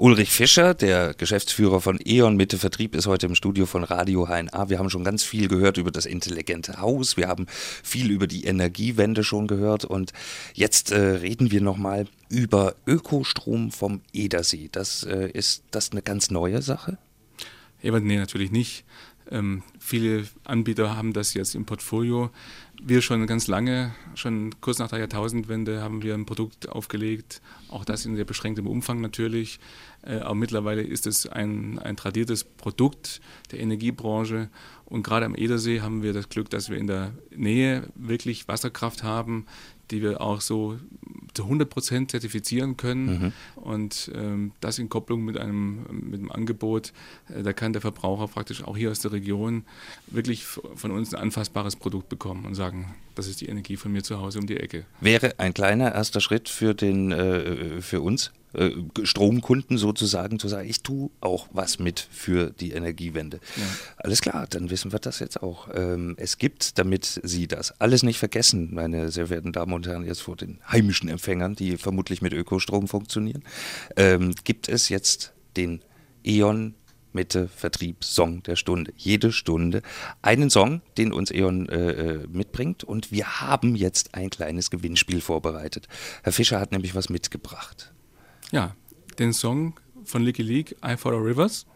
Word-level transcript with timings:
Ulrich 0.00 0.30
Fischer, 0.30 0.74
der 0.74 1.12
Geschäftsführer 1.12 1.80
von 1.80 1.98
E.ON 2.04 2.36
Mitte 2.36 2.56
Vertrieb, 2.56 2.94
ist 2.94 3.08
heute 3.08 3.26
im 3.26 3.34
Studio 3.34 3.66
von 3.66 3.82
Radio 3.82 4.28
HNA. 4.28 4.68
Wir 4.68 4.78
haben 4.78 4.90
schon 4.90 5.02
ganz 5.02 5.24
viel 5.24 5.48
gehört 5.48 5.76
über 5.76 5.90
das 5.90 6.06
intelligente 6.06 6.80
Haus. 6.80 7.16
Wir 7.16 7.26
haben 7.26 7.46
viel 7.48 8.12
über 8.12 8.28
die 8.28 8.44
Energiewende 8.44 9.24
schon 9.24 9.48
gehört. 9.48 9.84
Und 9.84 10.12
jetzt 10.54 10.92
äh, 10.92 11.00
reden 11.00 11.50
wir 11.50 11.60
nochmal 11.60 12.06
über 12.28 12.76
Ökostrom 12.86 13.72
vom 13.72 14.00
Edersee. 14.12 14.68
Das 14.70 15.02
äh, 15.02 15.30
ist 15.32 15.64
das 15.72 15.90
eine 15.90 16.02
ganz 16.02 16.30
neue 16.30 16.62
Sache? 16.62 16.96
Ja, 17.80 17.98
nee, 18.00 18.16
natürlich 18.16 18.50
nicht. 18.50 18.84
Ähm, 19.30 19.62
viele 19.78 20.26
Anbieter 20.44 20.96
haben 20.96 21.12
das 21.12 21.34
jetzt 21.34 21.54
im 21.54 21.66
Portfolio. 21.66 22.30
Wir 22.82 23.02
schon 23.02 23.26
ganz 23.26 23.46
lange, 23.46 23.94
schon 24.14 24.54
kurz 24.60 24.78
nach 24.78 24.88
der 24.88 25.00
Jahrtausendwende, 25.00 25.82
haben 25.82 26.02
wir 26.02 26.14
ein 26.14 26.24
Produkt 26.24 26.68
aufgelegt, 26.68 27.42
auch 27.68 27.84
das 27.84 28.06
in 28.06 28.16
sehr 28.16 28.24
beschränktem 28.24 28.66
Umfang 28.66 29.00
natürlich. 29.00 29.60
Äh, 30.02 30.20
aber 30.20 30.34
mittlerweile 30.34 30.82
ist 30.82 31.06
es 31.06 31.26
ein, 31.26 31.78
ein 31.78 31.96
tradiertes 31.96 32.44
Produkt 32.44 33.20
der 33.52 33.60
Energiebranche. 33.60 34.48
Und 34.86 35.02
gerade 35.02 35.26
am 35.26 35.34
Edersee 35.34 35.82
haben 35.82 36.02
wir 36.02 36.12
das 36.12 36.30
Glück, 36.30 36.48
dass 36.50 36.70
wir 36.70 36.78
in 36.78 36.86
der 36.86 37.12
Nähe 37.34 37.88
wirklich 37.94 38.48
Wasserkraft 38.48 39.02
haben, 39.02 39.44
die 39.90 40.02
wir 40.02 40.20
auch 40.20 40.40
so 40.40 40.78
zu 41.38 41.44
100 41.44 41.70
Prozent 41.70 42.10
zertifizieren 42.10 42.76
können. 42.76 43.06
Mhm. 43.06 43.32
Und 43.62 44.10
ähm, 44.12 44.50
das 44.60 44.80
in 44.80 44.88
Kopplung 44.88 45.24
mit 45.24 45.38
einem, 45.38 45.86
mit 46.10 46.18
einem 46.18 46.32
Angebot, 46.32 46.92
äh, 47.28 47.44
da 47.44 47.52
kann 47.52 47.72
der 47.72 47.80
Verbraucher 47.80 48.26
praktisch 48.26 48.64
auch 48.64 48.76
hier 48.76 48.90
aus 48.90 48.98
der 48.98 49.12
Region 49.12 49.64
wirklich 50.08 50.44
von 50.44 50.90
uns 50.90 51.14
ein 51.14 51.20
anfassbares 51.20 51.76
Produkt 51.76 52.08
bekommen 52.08 52.44
und 52.44 52.56
sagen, 52.56 52.92
das 53.14 53.28
ist 53.28 53.40
die 53.40 53.46
Energie 53.46 53.76
von 53.76 53.92
mir 53.92 54.02
zu 54.02 54.18
Hause 54.18 54.40
um 54.40 54.48
die 54.48 54.56
Ecke. 54.56 54.84
Wäre 55.00 55.38
ein 55.38 55.54
kleiner 55.54 55.94
erster 55.94 56.20
Schritt 56.20 56.48
für, 56.48 56.74
den, 56.74 57.12
äh, 57.12 57.80
für 57.82 58.00
uns, 58.00 58.32
äh, 58.54 58.70
Stromkunden 59.02 59.78
sozusagen 59.78 60.38
zu 60.38 60.48
sagen, 60.48 60.68
ich 60.68 60.82
tue 60.82 61.10
auch 61.20 61.48
was 61.52 61.78
mit 61.78 62.06
für 62.10 62.50
die 62.50 62.72
Energiewende. 62.72 63.40
Ja. 63.56 63.62
Alles 63.98 64.20
klar, 64.20 64.46
dann 64.48 64.70
wissen 64.70 64.92
wir 64.92 64.98
das 64.98 65.18
jetzt 65.18 65.42
auch. 65.42 65.68
Ähm, 65.74 66.14
es 66.18 66.38
gibt, 66.38 66.78
damit 66.78 67.20
Sie 67.22 67.46
das 67.46 67.80
alles 67.80 68.02
nicht 68.02 68.18
vergessen, 68.18 68.74
meine 68.74 69.10
sehr 69.10 69.26
verehrten 69.26 69.52
Damen 69.52 69.72
und 69.72 69.86
Herren, 69.86 70.06
jetzt 70.06 70.22
vor 70.22 70.36
den 70.36 70.60
heimischen 70.70 71.08
Empfängern, 71.08 71.54
die 71.54 71.76
vermutlich 71.76 72.22
mit 72.22 72.32
Ökostrom 72.32 72.88
funktionieren, 72.88 73.44
ähm, 73.96 74.34
gibt 74.44 74.68
es 74.68 74.88
jetzt 74.88 75.32
den 75.56 75.82
E.ON 76.24 76.74
Mitte 77.12 77.48
Vertrieb 77.48 78.04
Song 78.04 78.42
der 78.42 78.56
Stunde. 78.56 78.92
Jede 78.96 79.32
Stunde 79.32 79.82
einen 80.22 80.50
Song, 80.50 80.82
den 80.96 81.12
uns 81.12 81.30
E.ON 81.30 81.68
äh, 81.68 81.90
äh, 81.90 82.26
mitbringt. 82.28 82.84
Und 82.84 83.10
wir 83.10 83.40
haben 83.40 83.74
jetzt 83.74 84.14
ein 84.14 84.30
kleines 84.30 84.70
Gewinnspiel 84.70 85.20
vorbereitet. 85.20 85.88
Herr 86.22 86.32
Fischer 86.32 86.60
hat 86.60 86.72
nämlich 86.72 86.94
was 86.94 87.08
mitgebracht. 87.08 87.92
Ja, 88.50 88.74
den 89.18 89.32
Song 89.32 89.74
von 90.04 90.22
Licky 90.22 90.42
League, 90.42 90.76
I 90.84 90.96
Follow 90.96 91.18
Rivers. 91.18 91.66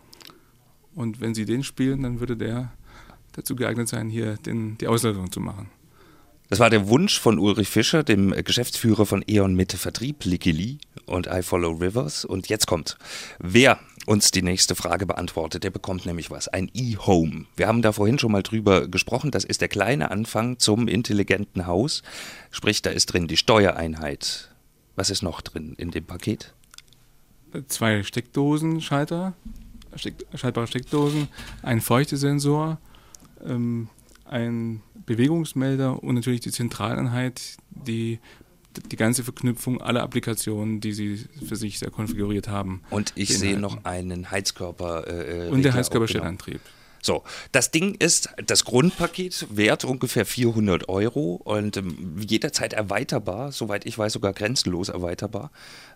Und 0.94 1.20
wenn 1.20 1.34
Sie 1.34 1.44
den 1.44 1.62
spielen, 1.64 2.02
dann 2.02 2.20
würde 2.20 2.36
der 2.36 2.72
dazu 3.32 3.56
geeignet 3.56 3.88
sein, 3.88 4.10
hier 4.10 4.36
den, 4.36 4.78
die 4.78 4.88
Auslösung 4.88 5.30
zu 5.32 5.40
machen. 5.40 5.70
Das 6.48 6.58
war 6.58 6.68
der 6.68 6.86
Wunsch 6.88 7.18
von 7.18 7.38
Ulrich 7.38 7.68
Fischer, 7.68 8.02
dem 8.02 8.30
Geschäftsführer 8.44 9.06
von 9.06 9.24
E.ON 9.26 9.54
Mitte 9.54 9.78
Vertrieb, 9.78 10.22
Licky 10.24 10.50
Lee 10.50 10.76
und 11.06 11.26
I 11.26 11.40
Follow 11.40 11.70
Rivers. 11.70 12.26
Und 12.26 12.50
jetzt 12.50 12.66
kommt, 12.66 12.98
wer 13.38 13.78
uns 14.04 14.32
die 14.32 14.42
nächste 14.42 14.74
Frage 14.74 15.06
beantwortet, 15.06 15.64
der 15.64 15.70
bekommt 15.70 16.04
nämlich 16.04 16.30
was, 16.30 16.48
ein 16.48 16.70
E-Home. 16.74 17.46
Wir 17.56 17.68
haben 17.68 17.80
da 17.80 17.92
vorhin 17.92 18.18
schon 18.18 18.32
mal 18.32 18.42
drüber 18.42 18.86
gesprochen, 18.86 19.30
das 19.30 19.44
ist 19.44 19.62
der 19.62 19.68
kleine 19.68 20.10
Anfang 20.10 20.58
zum 20.58 20.88
intelligenten 20.88 21.66
Haus. 21.66 22.02
Sprich, 22.50 22.82
da 22.82 22.90
ist 22.90 23.06
drin 23.06 23.28
die 23.28 23.38
Steuereinheit. 23.38 24.50
Was 24.94 25.08
ist 25.08 25.22
noch 25.22 25.40
drin 25.40 25.74
in 25.78 25.90
dem 25.90 26.04
Paket? 26.04 26.52
Zwei 27.68 28.02
Steckdosenschalter, 28.02 29.34
Steck, 29.94 30.14
schaltbare 30.34 30.66
Steckdosen, 30.66 31.28
ein 31.62 31.80
Feuchtesensor, 31.80 32.78
ähm, 33.44 33.88
ein 34.24 34.82
Bewegungsmelder 35.06 36.02
und 36.02 36.14
natürlich 36.14 36.40
die 36.40 36.50
Zentraleinheit, 36.52 37.56
die 37.70 38.18
die 38.90 38.96
ganze 38.96 39.22
Verknüpfung 39.22 39.82
aller 39.82 40.02
Applikationen, 40.02 40.80
die 40.80 40.92
Sie 40.92 41.26
für 41.46 41.56
sich 41.56 41.78
sehr 41.78 41.90
konfiguriert 41.90 42.48
haben. 42.48 42.82
Und 42.90 43.12
ich 43.16 43.36
sehe 43.36 43.58
noch 43.58 43.84
einen 43.84 44.30
Heizkörper. 44.30 45.06
Äh, 45.06 45.48
und 45.50 45.62
der 45.62 45.74
Heizkörperstellantrieb. 45.74 46.60
Genau. 46.62 46.81
So, 47.04 47.24
das 47.50 47.72
Ding 47.72 47.96
ist, 47.96 48.28
das 48.46 48.64
Grundpaket 48.64 49.48
wert 49.50 49.84
ungefähr 49.84 50.24
400 50.24 50.88
Euro 50.88 51.34
und 51.34 51.76
ähm, 51.76 52.16
jederzeit 52.24 52.74
erweiterbar, 52.74 53.50
soweit 53.50 53.86
ich 53.86 53.98
weiß 53.98 54.12
sogar 54.12 54.32
grenzenlos 54.32 54.88
erweiterbar, 54.88 55.50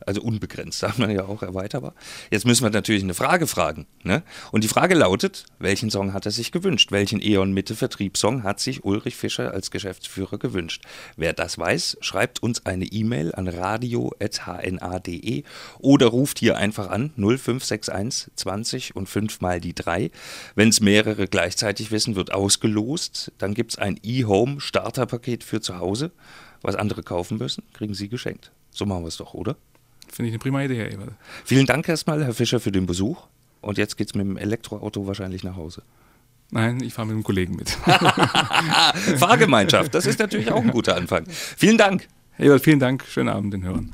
also 0.04 0.20
unbegrenzt, 0.20 0.78
sagt 0.80 0.98
man 0.98 1.12
ja 1.12 1.24
auch 1.26 1.42
erweiterbar. 1.42 1.94
Jetzt 2.32 2.44
müssen 2.44 2.64
wir 2.64 2.70
natürlich 2.70 3.04
eine 3.04 3.14
Frage 3.14 3.46
fragen. 3.46 3.86
Ne? 4.02 4.24
Und 4.50 4.64
die 4.64 4.68
Frage 4.68 4.96
lautet, 4.96 5.44
welchen 5.60 5.90
Song 5.90 6.12
hat 6.12 6.26
er 6.26 6.32
sich 6.32 6.50
gewünscht? 6.50 6.90
Welchen 6.90 7.22
E.ON 7.22 7.52
Mitte 7.52 7.76
Vertriebssong 7.76 8.42
hat 8.42 8.58
sich 8.58 8.84
Ulrich 8.84 9.14
Fischer 9.14 9.54
als 9.54 9.70
Geschäftsführer 9.70 10.38
gewünscht? 10.38 10.82
Wer 11.16 11.34
das 11.34 11.56
weiß, 11.56 11.98
schreibt 12.00 12.42
uns 12.42 12.66
eine 12.66 12.86
E-Mail 12.86 13.32
an 13.32 13.46
radio.hna.de 13.46 15.44
oder 15.78 16.06
ruft 16.06 16.40
hier 16.40 16.56
einfach 16.56 16.90
an 16.90 17.12
0561 17.16 18.32
20 18.34 18.96
und 18.96 19.08
5 19.08 19.40
mal 19.40 19.60
die 19.60 19.74
3. 19.74 20.10
Wenn 20.56 20.70
es 20.70 20.80
mehr 20.80 20.95
mehrere 20.96 21.26
gleichzeitig 21.28 21.90
wissen, 21.90 22.16
wird 22.16 22.32
ausgelost. 22.32 23.30
Dann 23.36 23.52
gibt 23.52 23.72
es 23.72 23.78
ein 23.78 24.00
E-Home 24.02 24.60
Starterpaket 24.60 25.44
für 25.44 25.60
zu 25.60 25.78
Hause. 25.78 26.10
Was 26.62 26.74
andere 26.74 27.02
kaufen 27.02 27.36
müssen, 27.36 27.64
kriegen 27.74 27.92
Sie 27.92 28.08
geschenkt. 28.08 28.50
So 28.70 28.86
machen 28.86 29.02
wir 29.02 29.08
es 29.08 29.18
doch, 29.18 29.34
oder? 29.34 29.56
Finde 30.10 30.28
ich 30.28 30.32
eine 30.32 30.38
prima 30.38 30.62
Idee, 30.62 30.76
Herr 30.78 30.90
Eberl. 30.90 31.12
Vielen 31.44 31.66
Dank 31.66 31.86
erstmal, 31.86 32.24
Herr 32.24 32.32
Fischer, 32.32 32.60
für 32.60 32.72
den 32.72 32.86
Besuch. 32.86 33.26
Und 33.60 33.76
jetzt 33.76 33.96
geht 33.96 34.08
es 34.08 34.14
mit 34.14 34.26
dem 34.26 34.38
Elektroauto 34.38 35.06
wahrscheinlich 35.06 35.44
nach 35.44 35.56
Hause. 35.56 35.82
Nein, 36.50 36.80
ich 36.82 36.94
fahre 36.94 37.08
mit 37.08 37.14
einem 37.14 37.24
Kollegen 37.24 37.56
mit. 37.56 37.68
Fahrgemeinschaft, 39.18 39.94
das 39.94 40.06
ist 40.06 40.18
natürlich 40.18 40.50
auch 40.50 40.62
ein 40.62 40.70
guter 40.70 40.96
Anfang. 40.96 41.26
Vielen 41.28 41.76
Dank. 41.76 42.08
Herr 42.32 42.46
Eberl, 42.46 42.60
vielen 42.60 42.80
Dank. 42.80 43.04
Schönen 43.06 43.28
Abend 43.28 43.52
den 43.52 43.64
Hörern. 43.64 43.92